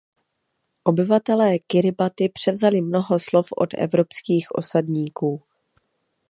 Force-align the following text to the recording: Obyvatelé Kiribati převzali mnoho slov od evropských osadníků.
Obyvatelé 0.83 1.59
Kiribati 1.59 2.29
převzali 2.29 2.81
mnoho 2.81 3.19
slov 3.19 3.47
od 3.57 3.69
evropských 3.77 4.47
osadníků. 4.51 5.43